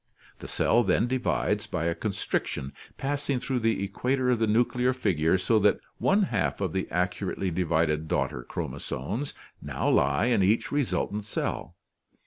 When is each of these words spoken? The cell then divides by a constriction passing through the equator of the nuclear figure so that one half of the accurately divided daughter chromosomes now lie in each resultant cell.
The 0.39 0.47
cell 0.47 0.83
then 0.83 1.05
divides 1.07 1.67
by 1.67 1.83
a 1.85 1.93
constriction 1.93 2.73
passing 2.97 3.39
through 3.39 3.59
the 3.59 3.83
equator 3.83 4.31
of 4.31 4.39
the 4.39 4.47
nuclear 4.47 4.93
figure 4.93 5.37
so 5.37 5.59
that 5.59 5.77
one 5.99 6.23
half 6.23 6.59
of 6.59 6.73
the 6.73 6.89
accurately 6.89 7.51
divided 7.51 8.07
daughter 8.07 8.41
chromosomes 8.41 9.35
now 9.61 9.87
lie 9.89 10.25
in 10.25 10.41
each 10.41 10.71
resultant 10.71 11.25
cell. 11.25 11.75